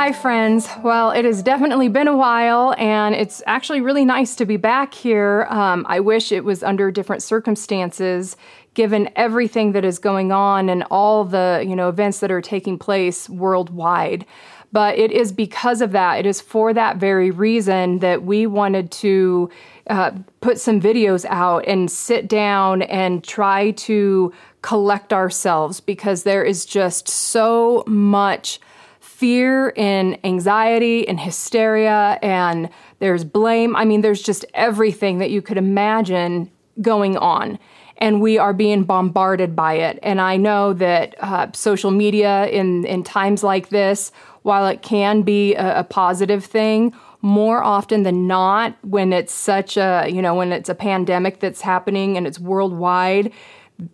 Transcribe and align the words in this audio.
Hi, 0.00 0.12
friends. 0.12 0.66
Well, 0.82 1.10
it 1.10 1.26
has 1.26 1.42
definitely 1.42 1.88
been 1.88 2.08
a 2.08 2.16
while, 2.16 2.74
and 2.78 3.14
it's 3.14 3.42
actually 3.46 3.82
really 3.82 4.06
nice 4.06 4.34
to 4.36 4.46
be 4.46 4.56
back 4.56 4.94
here. 4.94 5.46
Um, 5.50 5.84
I 5.90 6.00
wish 6.00 6.32
it 6.32 6.42
was 6.42 6.62
under 6.62 6.90
different 6.90 7.22
circumstances, 7.22 8.34
given 8.72 9.10
everything 9.14 9.72
that 9.72 9.84
is 9.84 9.98
going 9.98 10.32
on 10.32 10.70
and 10.70 10.84
all 10.90 11.26
the 11.26 11.62
you 11.68 11.76
know 11.76 11.90
events 11.90 12.20
that 12.20 12.30
are 12.30 12.40
taking 12.40 12.78
place 12.78 13.28
worldwide. 13.28 14.24
But 14.72 14.98
it 14.98 15.12
is 15.12 15.32
because 15.32 15.82
of 15.82 15.92
that. 15.92 16.20
It 16.20 16.24
is 16.24 16.40
for 16.40 16.72
that 16.72 16.96
very 16.96 17.30
reason 17.30 17.98
that 17.98 18.22
we 18.22 18.46
wanted 18.46 18.90
to 18.92 19.50
uh, 19.88 20.12
put 20.40 20.58
some 20.58 20.80
videos 20.80 21.26
out 21.26 21.66
and 21.66 21.90
sit 21.90 22.26
down 22.26 22.80
and 22.80 23.22
try 23.22 23.72
to 23.72 24.32
collect 24.62 25.12
ourselves 25.12 25.78
because 25.78 26.22
there 26.22 26.42
is 26.42 26.64
just 26.64 27.06
so 27.06 27.84
much 27.86 28.60
fear 29.20 29.74
and 29.76 30.18
anxiety 30.24 31.06
and 31.06 31.20
hysteria 31.20 32.18
and 32.22 32.70
there's 33.00 33.22
blame. 33.22 33.76
I 33.76 33.84
mean, 33.84 34.00
there's 34.00 34.22
just 34.22 34.46
everything 34.54 35.18
that 35.18 35.30
you 35.30 35.42
could 35.42 35.58
imagine 35.58 36.50
going 36.80 37.18
on. 37.18 37.58
And 37.98 38.22
we 38.22 38.38
are 38.38 38.54
being 38.54 38.84
bombarded 38.84 39.54
by 39.54 39.74
it. 39.74 39.98
And 40.02 40.22
I 40.22 40.38
know 40.38 40.72
that 40.72 41.22
uh, 41.22 41.48
social 41.52 41.90
media 41.90 42.46
in, 42.46 42.86
in 42.86 43.04
times 43.04 43.44
like 43.44 43.68
this, 43.68 44.10
while 44.40 44.66
it 44.66 44.80
can 44.80 45.20
be 45.20 45.54
a, 45.54 45.80
a 45.80 45.84
positive 45.84 46.42
thing, 46.42 46.94
more 47.20 47.62
often 47.62 48.04
than 48.04 48.26
not, 48.26 48.74
when 48.82 49.12
it's 49.12 49.34
such 49.34 49.76
a, 49.76 50.08
you 50.10 50.22
know, 50.22 50.34
when 50.34 50.50
it's 50.50 50.70
a 50.70 50.74
pandemic 50.74 51.40
that's 51.40 51.60
happening 51.60 52.16
and 52.16 52.26
it's 52.26 52.38
worldwide, 52.40 53.30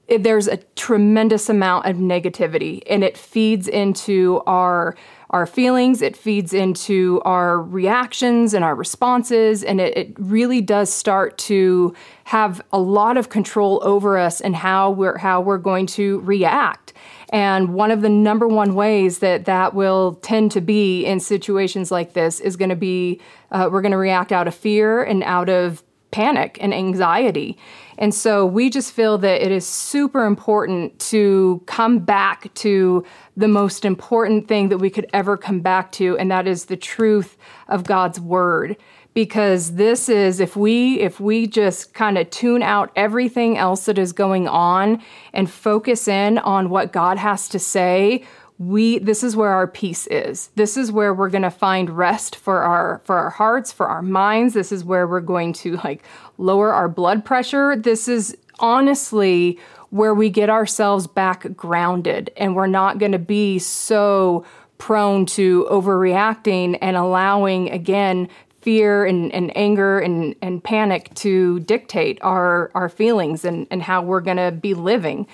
there's 0.09 0.47
a 0.47 0.59
tremendous 0.77 1.49
amount 1.49 1.87
of 1.87 1.97
negativity 1.97 2.83
and 2.88 3.02
it 3.02 3.18
feeds 3.18 3.66
into 3.66 4.40
our 4.46 4.96
our 5.30 5.46
feelings, 5.46 6.02
it 6.02 6.16
feeds 6.16 6.52
into 6.52 7.21
our 7.24 7.60
reactions 7.60 8.55
and 8.55 8.65
our 8.65 8.74
responses, 8.74 9.65
and 9.65 9.80
it, 9.80 9.96
it, 9.96 10.16
really 10.18 10.60
does 10.60 10.93
start 10.93 11.37
to 11.37 11.95
have 12.24 12.63
a 12.73 12.79
lot 12.79 13.16
of 13.16 13.29
control 13.29 13.80
over 13.83 14.18
us 14.18 14.41
and 14.41 14.55
how 14.55 14.91
we're 14.91 15.18
how 15.18 15.41
we're 15.41 15.59
going 15.59 15.87
to 15.87 16.21
react. 16.21 16.93
And 17.30 17.74
one 17.74 17.91
of 17.91 18.02
the 18.02 18.09
number 18.09 18.46
one 18.46 18.74
ways 18.77 19.18
that 19.18 19.46
that 19.46 19.74
will 19.74 20.15
tend 20.23 20.52
to 20.52 20.60
be 20.60 21.05
in 21.05 21.18
situations 21.18 21.90
like 21.90 22.13
this 22.13 22.38
is 22.38 22.57
going 22.57 22.68
to 22.68 22.77
be 22.77 23.21
uh, 23.51 23.68
we're 23.71 23.83
going 23.83 23.93
to 23.93 23.99
react 23.99 24.30
out 24.30 24.46
of 24.46 24.55
fear 24.55 25.02
and 25.02 25.23
out 25.24 25.49
of 25.49 25.83
panic 26.10 26.59
and 26.60 26.73
anxiety. 26.73 27.59
And 27.99 28.15
so 28.15 28.45
we 28.45 28.71
just 28.71 28.93
feel 28.93 29.18
that 29.18 29.45
it 29.45 29.51
is 29.51 29.66
super 29.66 30.24
important 30.24 30.99
to 31.01 31.62
come 31.66 31.99
back 31.99 32.52
to 32.54 33.04
the 33.37 33.49
most 33.49 33.85
important 33.85 34.49
thing 34.49 34.68
that 34.68 34.79
we 34.79 34.90
could 34.90 35.09
ever 35.12 35.37
come 35.37 35.60
back 35.60 35.93
to, 35.93 36.16
and 36.18 36.30
that 36.30 36.46
is 36.46 36.66
the 36.66 36.77
truth 36.77 37.37
of 37.68 37.84
God's 37.84 38.21
word. 38.21 38.77
Because 39.15 39.77
this 39.77 40.10
is 40.10 40.40
if 40.40 40.57
we 40.57 41.01
if 41.01 41.18
we 41.18 41.46
just 41.46 41.95
kind 41.95 42.18
of 42.18 42.29
tune 42.29 42.62
out 42.62 42.93
everything 42.96 43.57
else 43.57 43.87
that 43.87 43.96
is 43.96 44.12
going 44.12 44.46
on 44.46 45.02
and 45.32 45.51
focus 45.51 46.07
in 46.07 46.37
on 46.37 46.68
what 46.68 46.93
God 46.93 47.16
has 47.16 47.49
to 47.49 47.59
say, 47.59 48.27
we 48.59 48.99
this 48.99 49.23
is 49.23 49.37
where 49.37 49.51
our 49.51 49.66
peace 49.66 50.07
is. 50.07 50.51
This 50.54 50.76
is 50.76 50.90
where 50.90 51.12
we're 51.12 51.29
going 51.29 51.43
to 51.43 51.51
find 51.51 51.90
rest 51.90 52.37
for 52.37 52.62
our 52.62 53.02
for 53.04 53.18
our 53.18 53.30
hearts 53.30 53.73
for 53.73 53.87
our 53.87 54.02
minds. 54.02 54.54
This 54.54 54.73
is 54.73 54.85
where 54.85 55.07
we're 55.07 55.21
going 55.21 55.52
to 55.54 55.76
like 55.79 56.02
lower 56.38 56.73
our 56.73 56.88
blood 56.88 57.24
pressure. 57.24 57.77
This 57.77 58.09
is 58.09 58.37
honestly 58.59 59.59
where 59.90 60.15
we 60.15 60.30
get 60.30 60.49
ourselves 60.49 61.07
back 61.07 61.54
grounded 61.54 62.30
and 62.37 62.57
we're 62.57 62.66
not 62.66 62.99
going 62.99 63.12
to 63.12 63.18
be 63.18 63.59
so 63.59 64.44
prone 64.78 65.27
to 65.27 65.66
overreacting 65.71 66.78
and 66.81 66.97
allowing 66.97 67.71
again 67.71 68.28
fear 68.62 69.05
and, 69.05 69.33
and 69.33 69.56
anger 69.56 70.00
and, 70.00 70.34
and 70.43 70.65
panic 70.65 71.12
to 71.15 71.61
dictate 71.61 72.19
our 72.23 72.71
our 72.75 72.88
feelings 72.88 73.44
and, 73.44 73.67
and 73.71 73.83
how 73.83 74.03
we're 74.03 74.21
going 74.21 74.38
to 74.38 74.50
be 74.50 74.73
living 74.73 75.27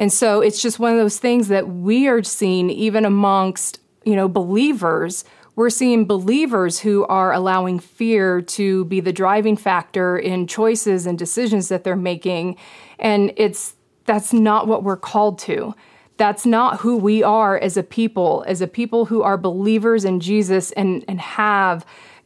and 0.00 0.10
so 0.10 0.40
it's 0.40 0.62
just 0.62 0.78
one 0.78 0.92
of 0.92 0.98
those 0.98 1.18
things 1.18 1.48
that 1.48 1.68
we 1.68 2.08
are 2.08 2.22
seeing 2.22 2.70
even 2.70 3.04
amongst, 3.04 3.80
you 4.02 4.16
know, 4.16 4.30
believers. 4.30 5.26
We're 5.56 5.68
seeing 5.68 6.06
believers 6.06 6.80
who 6.80 7.04
are 7.04 7.34
allowing 7.34 7.80
fear 7.80 8.40
to 8.40 8.86
be 8.86 9.00
the 9.00 9.12
driving 9.12 9.58
factor 9.58 10.16
in 10.16 10.46
choices 10.46 11.04
and 11.04 11.18
decisions 11.18 11.68
that 11.68 11.84
they're 11.84 11.96
making. 11.96 12.56
And 12.98 13.34
it's 13.36 13.74
that's 14.06 14.32
not 14.32 14.66
what 14.66 14.84
we're 14.84 14.96
called 14.96 15.38
to. 15.40 15.74
That's 16.16 16.46
not 16.46 16.80
who 16.80 16.96
we 16.96 17.22
are 17.22 17.58
as 17.58 17.76
a 17.76 17.82
people, 17.82 18.42
as 18.48 18.62
a 18.62 18.66
people 18.66 19.04
who 19.04 19.20
are 19.20 19.36
believers 19.36 20.06
in 20.06 20.20
Jesus 20.20 20.72
and, 20.72 21.04
and 21.08 21.20
have 21.20 21.84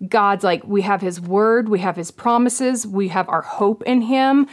God's 0.08 0.44
like, 0.44 0.62
we 0.64 0.82
have 0.82 1.00
His 1.00 1.20
word, 1.20 1.68
we 1.68 1.80
have 1.80 1.96
His 1.96 2.12
promises, 2.12 2.86
we 2.86 3.08
have 3.08 3.28
our 3.28 3.42
hope 3.42 3.82
in 3.82 4.02
Him 4.02 4.46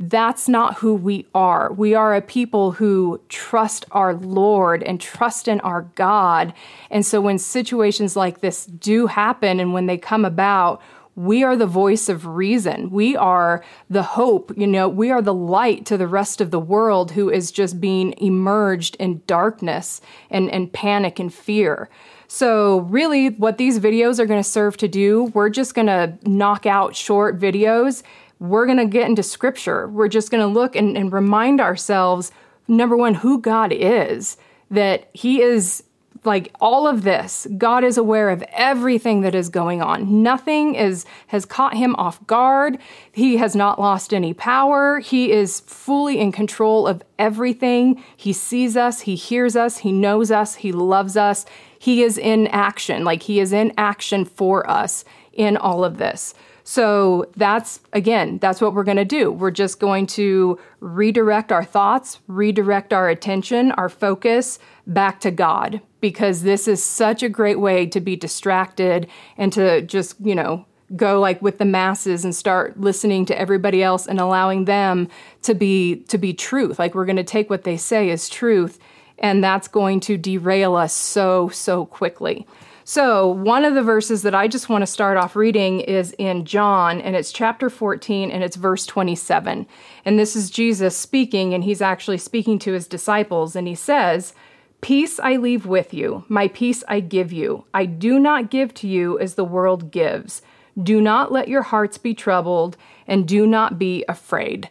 that's 0.00 0.48
not 0.48 0.78
who 0.78 0.94
we 0.94 1.26
are. 1.34 1.72
We 1.72 1.94
are 1.94 2.14
a 2.14 2.22
people 2.22 2.72
who 2.72 3.20
trust 3.28 3.84
our 3.90 4.14
Lord 4.14 4.82
and 4.84 5.00
trust 5.00 5.48
in 5.48 5.60
our 5.60 5.82
God. 5.96 6.54
And 6.90 7.04
so 7.04 7.20
when 7.20 7.38
situations 7.38 8.14
like 8.14 8.40
this 8.40 8.66
do 8.66 9.08
happen 9.08 9.58
and 9.58 9.72
when 9.72 9.86
they 9.86 9.98
come 9.98 10.24
about, 10.24 10.80
we 11.16 11.42
are 11.42 11.56
the 11.56 11.66
voice 11.66 12.08
of 12.08 12.26
reason. 12.26 12.90
We 12.90 13.16
are 13.16 13.64
the 13.90 14.04
hope, 14.04 14.56
you 14.56 14.68
know, 14.68 14.88
we 14.88 15.10
are 15.10 15.20
the 15.20 15.34
light 15.34 15.84
to 15.86 15.96
the 15.96 16.06
rest 16.06 16.40
of 16.40 16.52
the 16.52 16.60
world 16.60 17.10
who 17.10 17.28
is 17.28 17.50
just 17.50 17.80
being 17.80 18.14
emerged 18.18 18.94
in 19.00 19.22
darkness 19.26 20.00
and, 20.30 20.48
and 20.48 20.72
panic 20.72 21.18
and 21.18 21.34
fear. 21.34 21.88
So, 22.28 22.80
really, 22.80 23.30
what 23.30 23.58
these 23.58 23.80
videos 23.80 24.20
are 24.20 24.26
going 24.26 24.40
to 24.40 24.48
serve 24.48 24.76
to 24.76 24.86
do, 24.86 25.24
we're 25.34 25.48
just 25.48 25.74
going 25.74 25.86
to 25.86 26.16
knock 26.24 26.66
out 26.66 26.94
short 26.94 27.40
videos 27.40 28.04
we're 28.40 28.66
going 28.66 28.78
to 28.78 28.86
get 28.86 29.08
into 29.08 29.22
scripture. 29.22 29.88
We're 29.88 30.08
just 30.08 30.30
going 30.30 30.40
to 30.40 30.46
look 30.46 30.76
and, 30.76 30.96
and 30.96 31.12
remind 31.12 31.60
ourselves 31.60 32.30
number 32.68 32.96
one, 32.96 33.14
who 33.14 33.40
God 33.40 33.72
is, 33.72 34.36
that 34.70 35.08
He 35.12 35.40
is 35.40 35.82
like 36.24 36.52
all 36.60 36.86
of 36.86 37.02
this. 37.02 37.46
God 37.56 37.84
is 37.84 37.96
aware 37.96 38.30
of 38.30 38.42
everything 38.52 39.22
that 39.22 39.34
is 39.34 39.48
going 39.48 39.80
on. 39.80 40.22
Nothing 40.22 40.74
is 40.74 41.06
has 41.28 41.44
caught 41.44 41.74
him 41.74 41.94
off 41.96 42.24
guard. 42.26 42.78
He 43.12 43.36
has 43.36 43.54
not 43.54 43.80
lost 43.80 44.12
any 44.12 44.34
power. 44.34 44.98
He 44.98 45.30
is 45.30 45.60
fully 45.60 46.18
in 46.18 46.32
control 46.32 46.86
of 46.86 47.02
everything. 47.18 48.02
He 48.16 48.32
sees 48.32 48.76
us. 48.76 49.02
He 49.02 49.14
hears 49.14 49.56
us. 49.56 49.78
He 49.78 49.92
knows 49.92 50.30
us. 50.30 50.56
He 50.56 50.72
loves 50.72 51.16
us. 51.16 51.46
He 51.78 52.02
is 52.02 52.18
in 52.18 52.48
action. 52.48 53.04
Like 53.04 53.22
he 53.22 53.40
is 53.40 53.52
in 53.52 53.72
action 53.78 54.24
for 54.24 54.68
us 54.68 55.04
in 55.32 55.56
all 55.56 55.84
of 55.84 55.98
this 55.98 56.34
so 56.70 57.24
that's, 57.34 57.80
again, 57.94 58.36
that's 58.42 58.60
what 58.60 58.74
we're 58.74 58.84
going 58.84 58.98
to 58.98 59.04
do. 59.06 59.32
We're 59.32 59.50
just 59.50 59.80
going 59.80 60.06
to 60.08 60.58
redirect 60.80 61.50
our 61.50 61.64
thoughts, 61.64 62.20
redirect 62.26 62.92
our 62.92 63.08
attention, 63.08 63.72
our 63.72 63.88
focus 63.88 64.58
back 64.86 65.18
to 65.20 65.30
God, 65.30 65.80
because 66.02 66.42
this 66.42 66.68
is 66.68 66.84
such 66.84 67.22
a 67.22 67.30
great 67.30 67.58
way 67.58 67.86
to 67.86 68.02
be 68.02 68.16
distracted 68.16 69.08
and 69.38 69.50
to 69.54 69.80
just, 69.80 70.16
you 70.20 70.34
know, 70.34 70.66
go 70.94 71.18
like 71.18 71.40
with 71.40 71.56
the 71.56 71.64
masses 71.64 72.22
and 72.22 72.36
start 72.36 72.78
listening 72.78 73.24
to 73.24 73.38
everybody 73.40 73.82
else 73.82 74.06
and 74.06 74.20
allowing 74.20 74.66
them 74.66 75.08
to 75.40 75.54
be 75.54 75.96
to 76.08 76.18
be 76.18 76.34
truth 76.34 76.78
like 76.78 76.94
we're 76.94 77.06
going 77.06 77.16
to 77.16 77.24
take 77.24 77.48
what 77.48 77.64
they 77.64 77.76
say 77.78 78.08
as 78.08 78.26
truth 78.26 78.78
and 79.18 79.44
that's 79.44 79.68
going 79.68 80.00
to 80.00 80.16
derail 80.16 80.74
us 80.74 80.94
so 80.94 81.50
so 81.50 81.84
quickly 81.84 82.46
so, 82.88 83.28
one 83.28 83.66
of 83.66 83.74
the 83.74 83.82
verses 83.82 84.22
that 84.22 84.34
I 84.34 84.48
just 84.48 84.70
want 84.70 84.80
to 84.80 84.86
start 84.86 85.18
off 85.18 85.36
reading 85.36 85.80
is 85.80 86.12
in 86.12 86.46
John, 86.46 87.02
and 87.02 87.14
it's 87.14 87.32
chapter 87.32 87.68
14, 87.68 88.30
and 88.30 88.42
it's 88.42 88.56
verse 88.56 88.86
27. 88.86 89.66
And 90.06 90.18
this 90.18 90.34
is 90.34 90.48
Jesus 90.48 90.96
speaking, 90.96 91.52
and 91.52 91.64
he's 91.64 91.82
actually 91.82 92.16
speaking 92.16 92.58
to 92.60 92.72
his 92.72 92.86
disciples, 92.86 93.54
and 93.54 93.68
he 93.68 93.74
says, 93.74 94.32
Peace 94.80 95.20
I 95.20 95.36
leave 95.36 95.66
with 95.66 95.92
you, 95.92 96.24
my 96.28 96.48
peace 96.48 96.82
I 96.88 97.00
give 97.00 97.30
you. 97.30 97.66
I 97.74 97.84
do 97.84 98.18
not 98.18 98.48
give 98.48 98.72
to 98.76 98.88
you 98.88 99.18
as 99.18 99.34
the 99.34 99.44
world 99.44 99.90
gives. 99.90 100.40
Do 100.82 100.98
not 101.02 101.30
let 101.30 101.48
your 101.48 101.64
hearts 101.64 101.98
be 101.98 102.14
troubled, 102.14 102.78
and 103.06 103.28
do 103.28 103.46
not 103.46 103.78
be 103.78 104.02
afraid. 104.08 104.70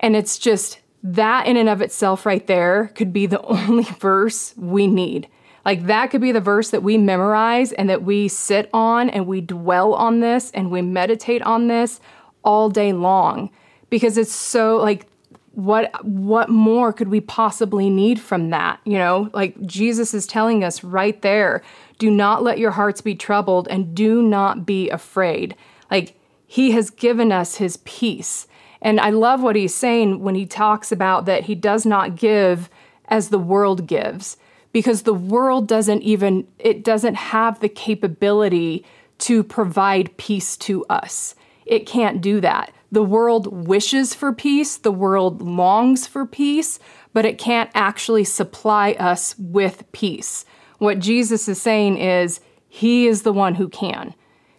And 0.00 0.16
it's 0.16 0.38
just 0.38 0.78
that, 1.02 1.46
in 1.46 1.58
and 1.58 1.68
of 1.68 1.82
itself, 1.82 2.24
right 2.24 2.46
there, 2.46 2.90
could 2.94 3.12
be 3.12 3.26
the 3.26 3.42
only 3.42 3.84
verse 3.84 4.54
we 4.56 4.86
need 4.86 5.28
like 5.64 5.86
that 5.86 6.10
could 6.10 6.20
be 6.20 6.32
the 6.32 6.40
verse 6.40 6.70
that 6.70 6.82
we 6.82 6.98
memorize 6.98 7.72
and 7.72 7.88
that 7.88 8.02
we 8.02 8.28
sit 8.28 8.68
on 8.72 9.08
and 9.10 9.26
we 9.26 9.40
dwell 9.40 9.94
on 9.94 10.20
this 10.20 10.50
and 10.52 10.70
we 10.70 10.82
meditate 10.82 11.42
on 11.42 11.68
this 11.68 12.00
all 12.44 12.68
day 12.68 12.92
long. 12.92 13.50
Because 13.88 14.18
it's 14.18 14.32
so 14.32 14.76
like 14.78 15.06
what 15.52 16.04
what 16.04 16.48
more 16.48 16.92
could 16.92 17.08
we 17.08 17.20
possibly 17.20 17.90
need 17.90 18.18
from 18.18 18.50
that 18.50 18.80
you 18.84 18.98
know? 18.98 19.30
Like 19.32 19.60
jesus 19.66 20.14
is 20.14 20.26
telling 20.26 20.64
us 20.64 20.82
right 20.82 21.20
there 21.22 21.62
do 21.98 22.10
not 22.10 22.42
let 22.42 22.58
your 22.58 22.72
hearts 22.72 23.00
be 23.00 23.14
troubled 23.14 23.68
and 23.68 23.94
do 23.94 24.22
not 24.22 24.66
be 24.66 24.90
afraid. 24.90 25.54
Like 25.90 26.18
he 26.46 26.72
has 26.72 26.90
given 26.90 27.30
us 27.30 27.56
his 27.56 27.76
peace. 27.78 28.46
And 28.80 28.98
i 28.98 29.10
love 29.10 29.42
what 29.42 29.54
he's 29.54 29.74
saying 29.74 30.20
when 30.20 30.34
he 30.34 30.46
talks 30.46 30.90
about 30.90 31.26
that 31.26 31.44
he 31.44 31.54
does 31.54 31.86
not 31.86 32.16
give 32.16 32.68
as 33.06 33.28
the 33.28 33.38
world 33.38 33.86
gives 33.86 34.38
because 34.72 35.02
the 35.02 35.14
world 35.14 35.68
doesn't 35.68 36.02
even 36.02 36.46
it 36.58 36.82
doesn't 36.82 37.14
have 37.14 37.60
the 37.60 37.68
capability 37.68 38.84
to 39.18 39.44
provide 39.44 40.16
peace 40.16 40.56
to 40.56 40.84
us. 40.86 41.34
It 41.64 41.86
can't 41.86 42.20
do 42.20 42.40
that. 42.40 42.72
The 42.90 43.02
world 43.02 43.66
wishes 43.68 44.14
for 44.14 44.32
peace, 44.32 44.76
the 44.76 44.92
world 44.92 45.40
longs 45.40 46.06
for 46.06 46.26
peace, 46.26 46.78
but 47.12 47.24
it 47.24 47.38
can't 47.38 47.70
actually 47.74 48.24
supply 48.24 48.92
us 48.92 49.34
with 49.38 49.90
peace. 49.92 50.44
What 50.78 50.98
Jesus 50.98 51.48
is 51.48 51.60
saying 51.60 51.98
is, 51.98 52.40
He 52.68 53.06
is 53.06 53.22
the 53.22 53.32
one 53.32 53.54
who 53.54 53.68
can. 53.68 54.14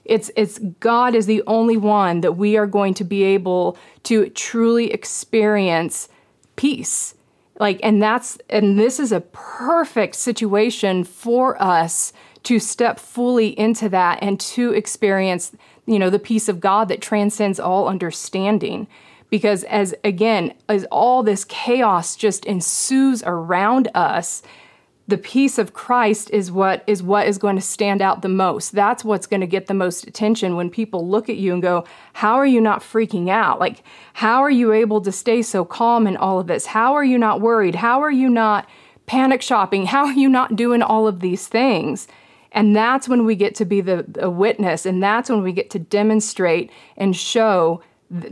It's, 0.05 0.31
it's 0.35 0.59
God 0.79 1.15
is 1.15 1.25
the 1.25 1.43
only 1.47 1.77
one 1.77 2.21
that 2.21 2.33
we 2.33 2.57
are 2.57 2.67
going 2.67 2.93
to 2.95 3.03
be 3.03 3.23
able 3.23 3.77
to 4.03 4.29
truly 4.29 4.91
experience 4.91 6.09
peace. 6.55 7.15
Like, 7.59 7.79
and 7.83 8.01
that's, 8.01 8.37
and 8.49 8.79
this 8.79 8.99
is 8.99 9.11
a 9.11 9.21
perfect 9.21 10.15
situation 10.15 11.03
for 11.03 11.61
us 11.61 12.13
to 12.43 12.59
step 12.59 12.99
fully 12.99 13.57
into 13.57 13.89
that 13.89 14.19
and 14.21 14.39
to 14.39 14.71
experience, 14.71 15.55
you 15.85 15.99
know, 15.99 16.09
the 16.09 16.19
peace 16.19 16.49
of 16.49 16.59
God 16.59 16.87
that 16.89 17.01
transcends 17.01 17.59
all 17.59 17.87
understanding. 17.87 18.87
Because 19.29 19.63
as, 19.65 19.95
again, 20.03 20.53
as 20.67 20.85
all 20.85 21.23
this 21.23 21.45
chaos 21.45 22.15
just 22.15 22.45
ensues 22.45 23.23
around 23.23 23.89
us, 23.95 24.43
the 25.07 25.17
peace 25.17 25.57
of 25.57 25.73
Christ 25.73 26.29
is 26.31 26.51
what 26.51 26.83
is 26.87 27.03
what 27.03 27.27
is 27.27 27.37
going 27.37 27.57
to 27.57 27.61
stand 27.61 28.01
out 28.01 28.21
the 28.21 28.29
most. 28.29 28.71
That's 28.71 29.03
what's 29.03 29.27
going 29.27 29.41
to 29.41 29.47
get 29.47 29.67
the 29.67 29.73
most 29.73 30.07
attention 30.07 30.55
when 30.55 30.69
people 30.69 31.07
look 31.07 31.29
at 31.29 31.35
you 31.35 31.51
and 31.53 31.61
go, 31.61 31.85
"How 32.13 32.35
are 32.35 32.45
you 32.45 32.61
not 32.61 32.81
freaking 32.81 33.29
out? 33.29 33.59
Like, 33.59 33.83
how 34.13 34.41
are 34.41 34.49
you 34.49 34.71
able 34.71 35.01
to 35.01 35.11
stay 35.11 35.41
so 35.41 35.65
calm 35.65 36.07
in 36.07 36.15
all 36.15 36.39
of 36.39 36.47
this? 36.47 36.67
How 36.67 36.93
are 36.93 37.03
you 37.03 37.17
not 37.17 37.41
worried? 37.41 37.75
How 37.75 38.01
are 38.01 38.11
you 38.11 38.29
not 38.29 38.67
panic 39.05 39.41
shopping? 39.41 39.87
How 39.87 40.05
are 40.05 40.13
you 40.13 40.29
not 40.29 40.55
doing 40.55 40.81
all 40.81 41.07
of 41.07 41.19
these 41.19 41.47
things?" 41.47 42.07
And 42.53 42.75
that's 42.75 43.09
when 43.09 43.25
we 43.25 43.35
get 43.35 43.55
to 43.55 43.65
be 43.65 43.81
the, 43.81 44.05
the 44.07 44.29
witness, 44.29 44.85
and 44.85 45.01
that's 45.01 45.29
when 45.29 45.41
we 45.41 45.51
get 45.51 45.69
to 45.71 45.79
demonstrate 45.79 46.71
and 46.95 47.15
show 47.15 47.81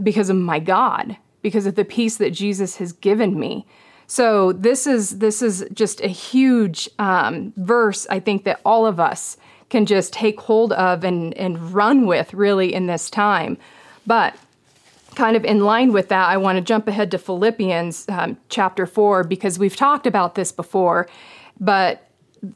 because 0.03 0.29
of 0.29 0.37
my 0.37 0.59
God, 0.59 1.17
because 1.41 1.65
of 1.65 1.75
the 1.75 1.83
peace 1.83 2.17
that 2.17 2.29
Jesus 2.29 2.77
has 2.77 2.93
given 2.93 3.39
me. 3.39 3.65
So 4.11 4.51
this 4.51 4.87
is 4.87 5.19
this 5.19 5.41
is 5.41 5.65
just 5.71 6.01
a 6.01 6.09
huge 6.09 6.89
um, 6.99 7.53
verse. 7.55 8.05
I 8.09 8.19
think 8.19 8.43
that 8.43 8.59
all 8.65 8.85
of 8.85 8.99
us 8.99 9.37
can 9.69 9.85
just 9.85 10.11
take 10.11 10.37
hold 10.41 10.73
of 10.73 11.05
and 11.05 11.33
and 11.35 11.73
run 11.73 12.05
with 12.05 12.33
really 12.33 12.73
in 12.73 12.87
this 12.87 13.09
time. 13.09 13.57
But 14.05 14.35
kind 15.15 15.37
of 15.37 15.45
in 15.45 15.63
line 15.63 15.93
with 15.93 16.09
that, 16.09 16.27
I 16.27 16.35
want 16.35 16.57
to 16.57 16.61
jump 16.61 16.89
ahead 16.89 17.09
to 17.11 17.17
Philippians 17.17 18.09
um, 18.09 18.35
chapter 18.49 18.85
four 18.85 19.23
because 19.23 19.57
we've 19.57 19.77
talked 19.77 20.05
about 20.05 20.35
this 20.35 20.51
before, 20.51 21.07
but 21.57 22.05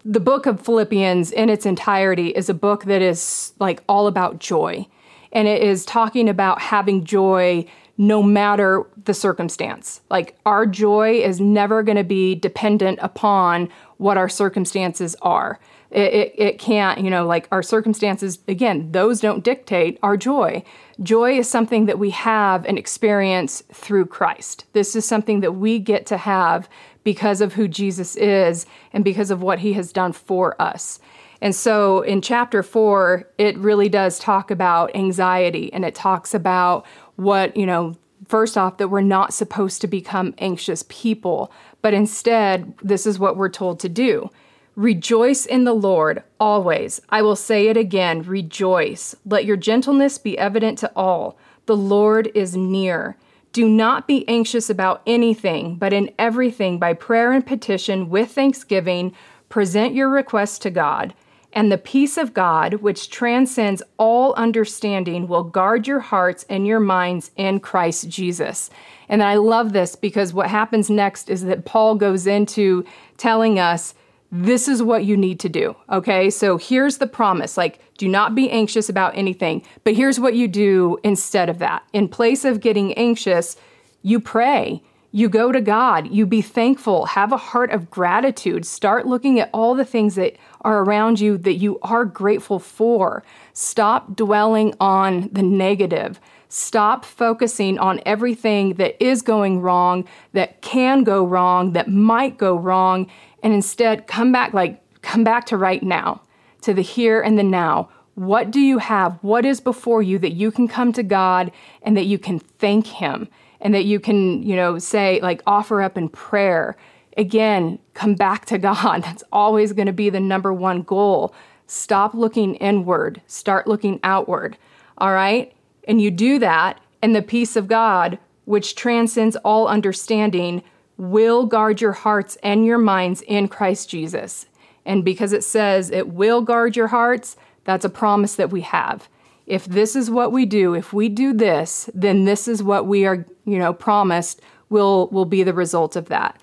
the 0.04 0.20
book 0.20 0.48
of 0.48 0.60
Philippians 0.60 1.32
in 1.32 1.48
its 1.48 1.66
entirety 1.66 2.32
is 2.32 2.50
a 2.50 2.54
book 2.54 2.84
that 2.84 3.02
is 3.02 3.54
like 3.60 3.82
all 3.88 4.08
about 4.08 4.40
joy. 4.40 4.86
And 5.32 5.48
it 5.48 5.62
is 5.62 5.86
talking 5.86 6.28
about 6.28 6.62
having 6.62 7.06
joy 7.06 7.66
no 7.98 8.22
matter 8.22 8.84
the 9.06 9.14
circumstance. 9.14 10.02
Like 10.10 10.38
our 10.46 10.66
joy 10.66 11.22
is 11.22 11.40
never 11.40 11.84
going 11.84 11.98
to 11.98 12.04
be 12.04 12.36
dependent 12.36 13.00
upon 13.02 13.70
what 13.98 14.18
our 14.18 14.30
circumstances 14.30 15.16
are. 15.22 15.60
It, 15.92 16.14
it, 16.14 16.34
it, 16.38 16.60
can't, 16.60 17.00
you 17.00 17.10
know, 17.10 17.26
like 17.26 17.48
our 17.52 17.64
circumstances, 17.64 18.40
again, 18.50 18.92
those 18.92 19.22
don't 19.22 19.44
dictate 19.44 19.98
our 20.04 20.18
joy. 20.18 20.64
Joy 21.02 21.38
is 21.38 21.50
something 21.50 21.86
that 21.86 22.00
we 22.00 22.10
have 22.10 22.66
and 22.66 22.78
experience 22.78 23.64
through 23.72 24.08
Christ. 24.08 24.66
This 24.74 24.96
is 24.96 25.08
something 25.08 25.40
that 25.40 25.54
we 25.54 25.80
get 25.80 26.06
to 26.08 26.18
have 26.18 26.68
because 27.06 27.40
of 27.40 27.54
who 27.54 27.70
Jesus 27.70 28.18
is 28.18 28.66
and 28.92 29.06
because 29.06 29.32
of 29.32 29.42
what 29.42 29.60
he 29.60 29.74
has 29.74 29.94
done 29.94 30.12
for 30.12 30.60
us. 30.62 31.00
And 31.42 31.56
so 31.56 32.02
in 32.02 32.22
chapter 32.22 32.64
four, 32.64 33.28
it 33.38 33.58
really 33.58 33.90
does 33.90 34.20
talk 34.20 34.52
about 34.52 34.96
anxiety 34.96 35.72
and 35.74 35.86
it 35.86 35.96
talks 35.96 36.34
about 36.34 36.86
what, 37.16 37.56
you 37.56 37.66
know, 37.66 37.96
first 38.28 38.58
off, 38.58 38.78
that 38.78 38.90
we're 38.90 39.02
not 39.02 39.34
supposed 39.34 39.82
to 39.82 39.88
become 39.88 40.34
anxious 40.38 40.84
people, 40.88 41.52
but 41.82 41.94
instead, 41.94 42.74
this 42.82 43.06
is 43.06 43.20
what 43.20 43.38
we're 43.38 43.50
told 43.50 43.80
to 43.82 43.90
do. 43.90 44.30
Rejoice 44.76 45.46
in 45.46 45.64
the 45.64 45.74
Lord 45.74 46.24
always. 46.40 47.02
I 47.10 47.22
will 47.22 47.36
say 47.36 47.68
it 47.68 47.78
again 47.78 48.24
rejoice. 48.24 49.16
Let 49.26 49.46
your 49.46 49.58
gentleness 49.58 50.18
be 50.18 50.38
evident 50.38 50.78
to 50.80 50.92
all. 50.96 51.38
The 51.66 51.78
Lord 51.78 52.30
is 52.36 52.58
near. 52.58 53.16
Do 53.54 53.70
not 53.70 54.06
be 54.06 54.28
anxious 54.28 54.70
about 54.70 55.02
anything, 55.08 55.76
but 55.76 55.94
in 55.94 56.12
everything, 56.20 56.78
by 56.78 56.94
prayer 56.94 57.32
and 57.32 57.46
petition, 57.46 58.10
with 58.10 58.32
thanksgiving, 58.32 59.14
present 59.48 59.94
your 59.94 60.10
requests 60.10 60.60
to 60.60 60.70
God 60.70 61.14
and 61.56 61.72
the 61.72 61.78
peace 61.78 62.18
of 62.18 62.34
God, 62.34 62.76
which 62.76 63.10
transcends 63.10 63.82
all 63.98 64.34
understanding, 64.34 65.28
will 65.28 65.44
guard 65.44 65.88
your 65.88 66.02
hearts 66.02 66.46
and 66.50 66.68
your 66.68 66.82
minds 66.82 67.32
in 67.38 67.62
Christ 67.62 68.10
Jesus. 68.10 68.70
And 69.08 69.24
I 69.24 69.36
love 69.36 69.72
this 69.72 69.96
because 69.96 70.34
what 70.34 70.50
happens 70.50 70.90
next 70.90 71.30
is 71.30 71.46
that 71.46 71.64
Paul 71.64 71.96
goes 71.96 72.28
into 72.28 72.84
telling 73.18 73.58
us 73.58 73.96
this 74.32 74.68
is 74.68 74.84
what 74.84 75.06
you 75.06 75.16
need 75.16 75.40
to 75.40 75.50
do. 75.50 75.76
Okay, 75.90 76.30
so 76.30 76.58
here's 76.58 76.98
the 76.98 77.08
promise 77.08 77.56
like, 77.56 77.80
do 77.98 78.10
not 78.10 78.36
be 78.36 78.50
anxious 78.50 78.90
about 78.90 79.16
anything, 79.16 79.64
but 79.86 79.94
here's 79.94 80.20
what 80.20 80.36
you 80.36 80.50
do 80.50 80.98
instead 81.04 81.48
of 81.48 81.60
that. 81.60 81.84
In 81.94 82.10
place 82.10 82.44
of 82.44 82.60
getting 82.60 82.94
anxious, 82.96 83.56
you 84.02 84.20
pray 84.20 84.84
you 85.16 85.30
go 85.30 85.50
to 85.50 85.62
God, 85.62 86.12
you 86.12 86.26
be 86.26 86.42
thankful, 86.42 87.06
have 87.06 87.32
a 87.32 87.38
heart 87.38 87.72
of 87.72 87.90
gratitude, 87.90 88.66
start 88.66 89.08
looking 89.08 89.40
at 89.40 89.50
all 89.54 89.74
the 89.74 89.86
things 89.86 90.16
that 90.16 90.36
are 90.60 90.84
around 90.84 91.22
you 91.22 91.38
that 91.38 91.54
you 91.54 91.80
are 91.84 92.04
grateful 92.04 92.60
for. 92.60 93.24
Stop 93.54 94.18
dwelling 94.18 94.74
on 94.82 95.30
the 95.32 95.42
negative. 95.42 96.20
Stop 96.50 97.06
focusing 97.06 97.80
on 97.80 98.02
everything 98.06 98.74
that 98.74 99.02
is 99.02 99.22
going 99.22 99.62
wrong, 99.62 100.04
that 100.34 100.62
can 100.62 101.06
go 101.06 101.26
wrong, 101.26 101.72
that 101.72 101.88
might 101.88 102.38
go 102.38 102.58
wrong, 102.58 103.10
and 103.42 103.54
instead 103.54 104.08
come 104.08 104.34
back 104.34 104.54
like 104.54 104.82
come 105.02 105.24
back 105.24 105.46
to 105.46 105.56
right 105.56 105.82
now, 105.82 106.22
to 106.60 106.74
the 106.74 106.82
here 106.82 107.22
and 107.22 107.40
the 107.40 107.44
now. 107.44 107.88
What 108.16 108.52
do 108.52 108.60
you 108.60 108.80
have? 108.80 109.18
What 109.22 109.46
is 109.46 109.62
before 109.62 110.02
you 110.02 110.20
that 110.20 110.34
you 110.34 110.52
can 110.52 110.68
come 110.68 110.92
to 110.92 111.04
God 111.04 111.54
and 111.84 111.96
that 111.96 112.06
you 112.06 112.20
can 112.20 112.40
thank 112.40 112.88
him? 112.88 113.30
And 113.62 113.74
that 113.74 113.86
you 113.86 114.00
can, 114.00 114.44
you 114.44 114.56
know, 114.56 114.78
say, 114.78 115.20
like, 115.22 115.42
offer 115.46 115.82
up 115.82 115.98
in 115.98 116.10
prayer. 116.10 116.76
Again, 117.18 117.80
come 117.94 118.16
back 118.16 118.46
to 118.46 118.58
God. 118.58 119.00
That's 119.04 119.24
always 119.32 119.74
going 119.74 119.88
to 119.88 119.94
be 119.94 120.10
the 120.10 120.20
number 120.20 120.54
one 120.54 120.82
goal. 120.82 121.34
Stop 121.68 122.14
looking 122.14 122.56
inward, 122.56 123.22
start 123.28 123.68
looking 123.68 124.00
outward. 124.04 124.58
All 124.98 125.14
right? 125.14 125.54
And 125.88 126.02
you 126.02 126.12
do 126.12 126.40
that, 126.40 126.80
and 127.02 127.16
the 127.16 127.22
peace 127.22 127.56
of 127.56 127.68
God, 127.68 128.20
which 128.46 128.76
transcends 128.76 129.36
all 129.38 129.68
understanding, 129.68 130.64
will 130.98 131.46
guard 131.46 131.82
your 131.82 131.92
hearts 131.92 132.38
and 132.44 132.66
your 132.66 132.78
minds 132.78 133.22
in 133.22 133.48
Christ 133.48 133.90
Jesus. 133.90 134.46
And 134.86 135.04
because 135.04 135.34
it 135.34 135.44
says 135.44 135.90
it 135.90 136.10
will 136.10 136.42
guard 136.42 136.76
your 136.76 136.88
hearts, 136.88 137.36
that's 137.64 137.86
a 137.86 137.90
promise 137.90 138.36
that 138.36 138.52
we 138.52 138.62
have 138.62 139.10
if 139.48 139.66
this 139.66 139.96
is 139.96 140.10
what 140.10 140.32
we 140.32 140.46
do, 140.46 140.74
if 140.74 140.92
we 140.94 141.10
do 141.10 141.34
this, 141.34 141.90
then 141.94 142.26
this 142.26 142.48
is 142.48 142.64
what 142.64 142.88
we 142.88 143.06
are, 143.06 143.26
you 143.46 143.60
know, 143.60 143.74
promised 143.74 144.42
will 144.70 145.08
will 145.10 145.26
be 145.26 145.44
the 145.44 145.54
result 145.54 145.96
of 145.96 146.08
that. 146.08 146.42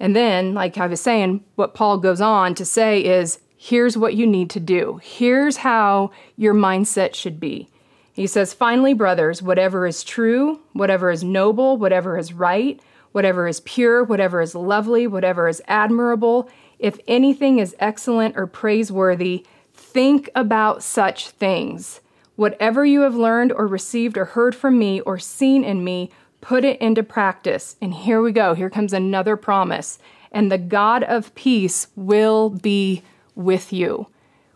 And 0.00 0.16
then, 0.16 0.54
like 0.54 0.78
I 0.78 0.88
was 0.88 1.00
saying, 1.00 1.44
what 1.54 1.74
Paul 1.74 1.98
goes 1.98 2.20
on 2.20 2.56
to 2.56 2.64
say 2.64 3.04
is 3.04 3.38
here's 3.56 3.96
what 3.96 4.14
you 4.14 4.26
need 4.26 4.50
to 4.50 4.60
do. 4.60 5.00
Here's 5.02 5.58
how 5.58 6.10
your 6.36 6.54
mindset 6.54 7.14
should 7.14 7.38
be. 7.38 7.68
He 8.12 8.26
says, 8.26 8.52
finally, 8.52 8.92
brothers, 8.92 9.40
whatever 9.40 9.86
is 9.86 10.02
true, 10.02 10.60
whatever 10.72 11.10
is 11.10 11.22
noble, 11.22 11.78
whatever 11.78 12.18
is 12.18 12.32
right, 12.32 12.80
whatever 13.12 13.46
is 13.46 13.60
pure, 13.60 14.02
whatever 14.02 14.40
is 14.40 14.54
lovely, 14.54 15.06
whatever 15.06 15.48
is 15.48 15.62
admirable, 15.68 16.50
if 16.78 16.98
anything 17.06 17.58
is 17.58 17.76
excellent 17.78 18.36
or 18.36 18.46
praiseworthy, 18.46 19.46
think 19.72 20.28
about 20.34 20.82
such 20.82 21.30
things. 21.30 22.00
Whatever 22.42 22.84
you 22.84 23.02
have 23.02 23.14
learned 23.14 23.52
or 23.52 23.68
received 23.68 24.18
or 24.18 24.24
heard 24.24 24.52
from 24.52 24.76
me 24.76 25.00
or 25.02 25.16
seen 25.16 25.62
in 25.62 25.84
me, 25.84 26.10
put 26.40 26.64
it 26.64 26.80
into 26.80 27.04
practice. 27.04 27.76
And 27.80 27.94
here 27.94 28.20
we 28.20 28.32
go. 28.32 28.54
Here 28.54 28.68
comes 28.68 28.92
another 28.92 29.36
promise. 29.36 30.00
And 30.32 30.50
the 30.50 30.58
God 30.58 31.04
of 31.04 31.32
peace 31.36 31.86
will 31.94 32.50
be 32.50 33.04
with 33.36 33.72
you. 33.72 34.08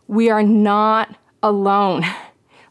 We 0.08 0.28
are 0.28 0.42
not 0.42 1.14
alone. 1.44 2.04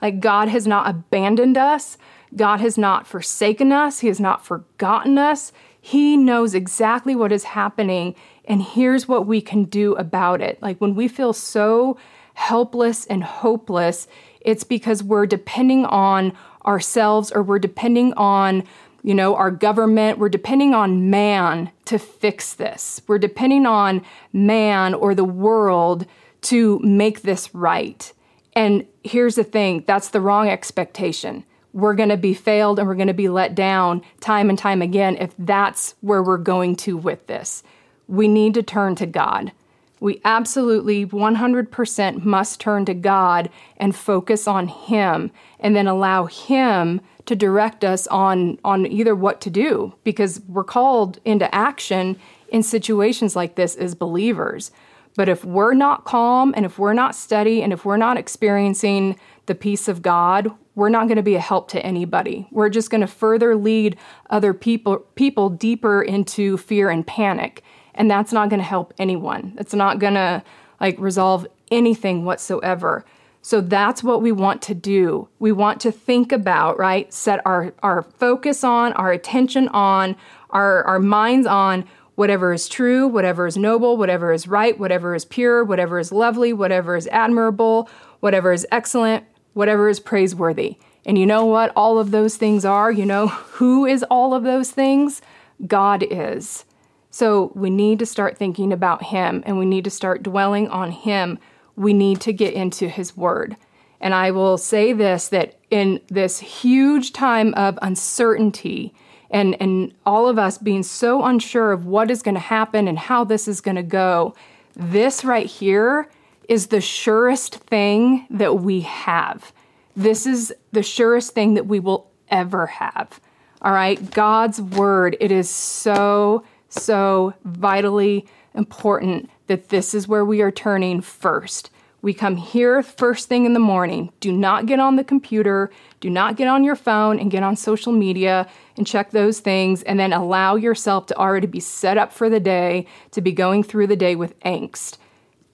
Like 0.02 0.20
God 0.20 0.50
has 0.50 0.68
not 0.68 0.90
abandoned 0.90 1.58
us. 1.58 1.98
God 2.36 2.60
has 2.60 2.78
not 2.78 3.08
forsaken 3.08 3.72
us. 3.72 4.02
He 4.02 4.08
has 4.08 4.20
not 4.20 4.46
forgotten 4.46 5.18
us. 5.18 5.54
He 5.80 6.18
knows 6.18 6.54
exactly 6.54 7.16
what 7.16 7.32
is 7.32 7.46
happening. 7.46 8.14
And 8.44 8.62
here's 8.62 9.08
what 9.08 9.26
we 9.26 9.40
can 9.40 9.64
do 9.64 9.96
about 9.96 10.42
it. 10.42 10.62
Like 10.62 10.80
when 10.80 10.94
we 10.94 11.08
feel 11.08 11.32
so 11.32 11.98
helpless 12.36 13.06
and 13.06 13.24
hopeless, 13.24 14.08
it's 14.46 14.64
because 14.64 15.04
we're 15.04 15.26
depending 15.26 15.86
on 15.86 16.32
ourselves 16.66 17.32
or 17.32 17.44
we're 17.44 17.60
depending 17.60 18.14
on 18.14 18.64
you 19.06 19.14
know, 19.14 19.36
our 19.36 19.52
government. 19.52 20.18
We're 20.18 20.30
depending 20.30 20.74
on 20.74 21.12
man 21.12 21.70
to 21.86 22.00
fix 22.00 22.56
this. 22.56 23.04
We're 23.08 23.20
depending 23.20 23.68
on 23.68 24.04
man 24.34 24.96
or 24.96 25.14
the 25.14 25.24
world 25.24 26.08
to 26.42 26.80
make 26.80 27.22
this 27.22 27.54
right. 27.54 28.12
And 28.54 28.88
here's 29.04 29.36
the 29.36 29.44
thing 29.44 29.84
that's 29.86 30.10
the 30.10 30.22
wrong 30.22 30.50
expectation. 30.50 31.46
We're 31.72 31.94
going 31.94 32.10
to 32.10 32.18
be 32.18 32.34
failed 32.34 32.80
and 32.80 32.88
we're 32.88 32.96
going 32.96 33.08
to 33.08 33.14
be 33.14 33.30
let 33.30 33.54
down 33.54 34.02
time 34.22 34.50
and 34.50 34.58
time 34.58 34.82
again 34.82 35.18
if 35.18 35.36
that's 35.38 35.94
where 36.02 36.24
we're 36.24 36.38
going 36.38 36.76
to 36.78 36.98
with 36.98 37.28
this. 37.28 37.62
We 38.08 38.28
need 38.28 38.56
to 38.56 38.64
turn 38.64 38.96
to 38.96 39.06
God. 39.06 39.52
We 40.00 40.22
absolutely 40.26 41.06
100% 41.06 42.24
must 42.24 42.60
turn 42.60 42.86
to 42.86 42.94
God 42.94 43.50
and 43.78 43.96
focus 43.96 44.48
on 44.48 44.68
Him 44.68 45.32
and 45.60 45.76
then 45.76 45.88
allow 45.88 46.26
Him 46.26 47.02
to 47.26 47.36
direct 47.36 47.84
us 47.84 48.06
on, 48.08 48.60
on 48.64 48.86
either 48.86 49.16
what 49.16 49.42
to 49.42 49.50
do 49.50 49.96
because 50.04 50.42
we're 50.48 50.64
called 50.64 51.20
into 51.26 51.54
action 51.54 52.18
in 52.50 52.62
situations 52.62 53.36
like 53.36 53.56
this 53.56 53.76
as 53.76 53.96
believers. 53.96 54.72
But 55.16 55.30
if 55.30 55.46
we're 55.46 55.74
not 55.74 56.04
calm 56.04 56.54
and 56.56 56.66
if 56.66 56.78
we're 56.78 56.94
not 56.94 57.16
steady 57.16 57.62
and 57.62 57.72
if 57.72 57.86
we're 57.86 57.98
not 57.98 58.18
experiencing 58.18 59.18
the 59.46 59.56
peace 59.56 59.88
of 59.88 60.02
God, 60.02 60.52
we're 60.76 60.90
not 60.90 61.08
going 61.08 61.18
to 61.18 61.24
be 61.24 61.36
a 61.36 61.40
help 61.40 61.70
to 61.70 61.86
anybody. 61.86 62.48
We're 62.52 62.70
just 62.70 62.90
going 62.90 63.02
to 63.02 63.08
further 63.08 63.56
lead 63.56 63.98
other 64.30 64.54
people 64.54 64.98
people 65.16 65.50
deeper 65.50 66.02
into 66.02 66.58
fear 66.58 66.90
and 66.90 67.08
panic, 67.08 67.64
and 67.96 68.10
that's 68.10 68.32
not 68.32 68.50
going 68.50 68.60
to 68.60 68.66
help 68.66 68.94
anyone. 69.00 69.56
It's 69.58 69.74
not 69.74 70.00
going 70.00 70.14
to 70.14 70.44
like 70.80 71.00
resolve 71.00 71.48
anything 71.72 72.26
whatsoever. 72.26 73.04
So 73.42 73.62
that's 73.62 74.04
what 74.04 74.22
we 74.22 74.32
want 74.32 74.62
to 74.64 74.74
do. 74.74 75.28
We 75.40 75.52
want 75.52 75.80
to 75.82 75.92
think 75.92 76.32
about, 76.32 76.80
right? 76.80 77.12
Set 77.14 77.46
our 77.46 77.74
our 77.84 78.02
focus 78.02 78.64
on, 78.64 78.94
our 78.94 79.12
attention 79.12 79.68
on, 79.70 80.16
our 80.50 80.84
our 80.86 81.00
minds 81.00 81.46
on 81.48 81.86
whatever 82.16 82.54
is 82.54 82.68
true, 82.68 83.08
whatever 83.08 83.46
is 83.46 83.58
noble, 83.58 83.98
whatever 83.98 84.34
is 84.34 84.48
right, 84.48 84.80
whatever 84.80 85.14
is 85.14 85.26
pure, 85.26 85.64
whatever 85.64 86.00
is 86.00 86.12
lovely, 86.12 86.54
whatever 86.54 86.96
is 86.96 87.08
admirable, 87.08 87.90
whatever 88.20 88.52
is 88.52 88.66
excellent, 88.72 89.24
whatever 89.54 89.90
is 89.90 90.00
praiseworthy. 90.00 90.78
And 91.06 91.18
you 91.18 91.26
know 91.26 91.46
what 91.46 91.72
all 91.76 92.00
of 92.00 92.12
those 92.12 92.38
things 92.38 92.66
are? 92.66 92.92
You 92.92 93.06
know 93.06 93.28
who 93.58 93.86
is 93.86 94.04
all 94.10 94.34
of 94.34 94.44
those 94.44 94.72
things? 94.72 95.22
God 95.68 96.04
is. 96.10 96.66
So 97.16 97.54
we 97.56 97.70
need 97.70 98.00
to 98.00 98.06
start 98.06 98.38
thinking 98.38 98.74
about 98.74 99.04
Him 99.04 99.42
and 99.46 99.58
we 99.58 99.66
need 99.66 99.86
to 99.86 99.90
start 99.90 100.22
dwelling 100.22 100.68
on 100.68 100.92
Him. 100.92 101.40
We 101.78 101.94
need 101.94 102.20
to 102.20 102.34
get 102.34 102.54
into 102.54 102.90
His 102.90 103.16
Word. 103.16 103.56
And 104.02 104.14
I 104.14 104.32
will 104.32 104.58
say 104.58 104.92
this 104.92 105.30
that 105.30 105.58
in 105.72 106.02
this 106.08 106.40
huge 106.40 107.14
time 107.14 107.54
of 107.54 107.80
uncertainty, 107.82 108.94
and 109.32 109.56
and 109.62 109.94
all 110.06 110.28
of 110.28 110.38
us 110.38 110.58
being 110.58 110.84
so 110.84 111.24
unsure 111.24 111.72
of 111.72 111.86
what 111.86 112.12
is 112.12 112.22
going 112.22 112.36
to 112.36 112.42
happen 112.42 112.86
and 112.86 113.00
how 113.00 113.24
this 113.24 113.48
is 113.48 113.62
going 113.62 113.78
to 113.78 113.84
go 113.84 114.36
this 114.76 115.24
right 115.24 115.46
here 115.46 116.10
is 116.50 116.68
the 116.68 116.82
surest 116.82 117.56
thing 117.56 118.28
that 118.30 118.56
we 118.60 118.82
have 118.82 119.54
this 119.96 120.28
is 120.28 120.54
the 120.74 120.84
surest 120.84 121.34
thing 121.34 121.54
that 121.54 121.66
we 121.66 121.80
will 121.80 122.12
ever 122.28 122.68
have 122.68 123.22
all 123.62 123.72
right 123.72 124.12
god's 124.12 124.62
word 124.62 125.16
it 125.22 125.32
is 125.32 125.50
so 125.50 126.44
so 126.82 127.34
vitally 127.44 128.26
important 128.54 129.30
that 129.48 129.70
this 129.70 129.94
is 129.94 130.08
where 130.08 130.26
we 130.26 130.42
are 130.42 130.52
turning 130.52 131.02
first 131.02 131.70
we 132.06 132.14
come 132.14 132.36
here 132.38 132.84
first 132.84 133.28
thing 133.28 133.48
in 133.48 133.54
the 133.54 133.60
morning. 133.60 134.12
Do 134.20 134.32
not 134.32 134.68
get 134.68 134.80
on 134.80 134.96
the 134.96 135.04
computer, 135.04 135.72
do 136.02 136.08
not 136.12 136.36
get 136.36 136.48
on 136.48 136.64
your 136.64 136.76
phone 136.76 137.20
and 137.20 137.32
get 137.32 137.42
on 137.42 137.56
social 137.56 137.92
media 137.92 138.48
and 138.78 138.86
check 138.86 139.10
those 139.10 139.40
things, 139.40 139.82
and 139.82 140.00
then 140.00 140.14
allow 140.14 140.56
yourself 140.56 141.08
to 141.08 141.18
already 141.18 141.48
be 141.48 141.60
set 141.60 141.98
up 141.98 142.14
for 142.14 142.30
the 142.30 142.40
day, 142.40 142.86
to 143.10 143.22
be 143.22 143.32
going 143.32 143.64
through 143.64 143.88
the 143.88 143.96
day 143.96 144.16
with 144.16 144.40
angst. 144.42 145.00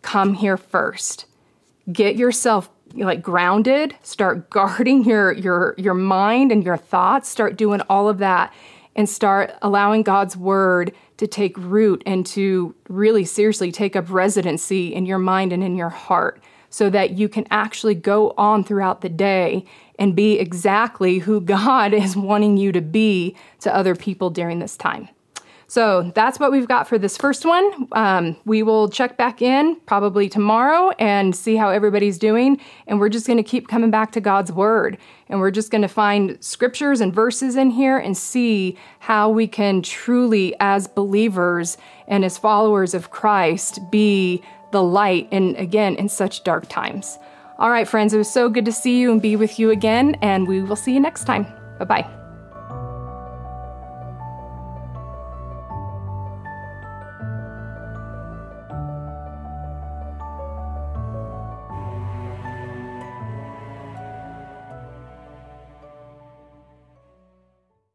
Come 0.02 0.34
here 0.34 0.58
first. 0.58 1.26
Get 1.90 2.18
yourself 2.18 2.70
like 2.96 3.22
grounded, 3.22 3.96
start 4.04 4.50
guarding 4.50 5.06
your 5.06 5.32
your 5.32 5.74
your 5.78 5.94
mind 5.94 6.52
and 6.52 6.66
your 6.66 6.76
thoughts, 6.76 7.30
start 7.30 7.56
doing 7.56 7.80
all 7.90 8.10
of 8.10 8.18
that 8.18 8.54
and 8.94 9.08
start 9.08 9.54
allowing 9.62 10.04
God's 10.04 10.36
word 10.36 10.94
to 11.22 11.28
take 11.28 11.56
root 11.60 12.02
and 12.08 12.26
to 12.26 12.74
really 12.90 13.24
seriously 13.24 13.72
take 13.72 13.96
up 13.96 14.10
residency 14.10 14.92
in 14.92 15.06
your 15.06 15.20
mind 15.20 15.54
and 15.54 15.64
in 15.64 15.76
your 15.76 15.90
heart 15.90 16.42
so 16.72 16.90
that 16.90 17.12
you 17.12 17.30
can 17.30 17.46
actually 17.52 17.94
go 17.94 18.34
on 18.40 18.64
throughout 18.64 19.02
the 19.02 19.10
day 19.10 19.64
and 20.00 20.16
be 20.16 20.40
exactly 20.40 21.20
who 21.20 21.40
God 21.60 21.94
is 21.94 22.18
wanting 22.18 22.58
you 22.58 22.72
to 22.72 22.82
be 22.82 23.36
to 23.60 23.74
other 23.74 23.94
people 23.94 24.32
during 24.32 24.58
this 24.58 24.76
time. 24.76 25.10
So 25.72 26.12
that's 26.16 26.38
what 26.38 26.52
we've 26.52 26.68
got 26.68 26.90
for 26.90 26.98
this 26.98 27.16
first 27.16 27.46
one. 27.46 27.88
Um, 27.94 28.36
we 28.44 28.62
will 28.62 28.90
check 28.90 29.16
back 29.16 29.42
in 29.42 29.78
probably 29.86 30.28
tomorrow 30.28 30.90
and 31.00 31.34
see 31.34 31.56
how 31.56 31.70
everybody's 31.70 32.18
doing. 32.18 32.60
And 32.88 33.00
we're 33.00 33.08
just 33.08 33.26
going 33.26 33.38
to 33.38 33.44
keep 33.44 33.70
coming 33.70 33.90
back 33.90 34.12
to 34.12 34.20
God's 34.20 34.52
Word. 34.52 34.98
And 35.30 35.40
we're 35.40 35.50
just 35.50 35.72
going 35.72 35.82
to 35.84 35.88
find 35.88 36.38
scriptures 36.44 37.00
and 37.00 37.16
verses 37.16 37.56
in 37.56 37.70
here 37.70 37.98
and 37.98 38.18
see 38.18 38.78
how 39.00 39.30
we 39.30 39.48
can 39.48 39.82
truly, 39.82 40.54
as 40.60 40.90
believers 40.90 41.78
and 42.06 42.26
as 42.26 42.38
followers 42.38 42.94
of 42.94 43.12
Christ, 43.12 43.80
be 43.90 44.44
the 44.74 44.84
light 44.84 45.30
and 45.32 45.56
again 45.56 45.96
in 45.96 46.10
such 46.10 46.44
dark 46.44 46.68
times. 46.68 47.18
All 47.60 47.70
right, 47.70 47.88
friends, 47.88 48.14
it 48.14 48.18
was 48.18 48.30
so 48.30 48.50
good 48.50 48.66
to 48.66 48.74
see 48.74 49.00
you 49.00 49.10
and 49.10 49.22
be 49.22 49.38
with 49.38 49.58
you 49.58 49.72
again. 49.72 50.18
And 50.22 50.50
we 50.50 50.62
will 50.64 50.76
see 50.76 50.94
you 50.94 51.00
next 51.00 51.24
time. 51.24 51.48
Bye 51.80 51.86
bye. 51.86 52.21